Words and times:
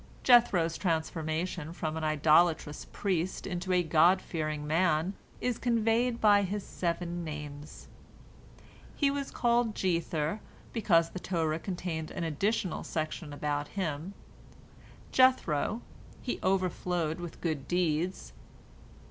Jethro's 0.23 0.79
transformation 0.79 1.73
from 1.73 1.95
an 1.95 2.03
idolatrous 2.03 2.85
priest 2.91 3.45
into 3.45 3.71
a 3.71 3.83
God 3.83 4.19
fearing 4.19 4.65
man 4.65 5.13
is 5.39 5.59
conveyed 5.59 6.19
by 6.19 6.41
his 6.41 6.63
seven 6.63 7.23
names. 7.23 7.87
He 8.95 9.11
was 9.11 9.29
called 9.29 9.75
Jether, 9.75 10.39
because 10.73 11.11
the 11.11 11.19
Torah 11.19 11.59
contains 11.59 12.09
an 12.09 12.23
"additional" 12.23 12.83
section 12.83 13.31
about 13.31 13.67
him; 13.67 14.15
Jethro, 15.11 15.83
he 16.19 16.39
"overflowed" 16.41 17.19
with 17.19 17.39
good 17.39 17.67
deeds. 17.67 18.33